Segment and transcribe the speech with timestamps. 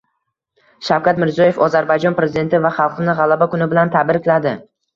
[0.87, 4.59] Shavkat Mirziyoyev Ozarbayjon prezidenti va xalqini G‘alaba kuni bilan tabrikladi